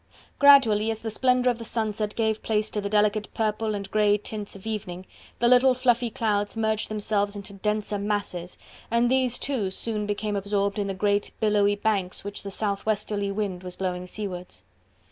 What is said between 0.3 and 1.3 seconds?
Gradually, as the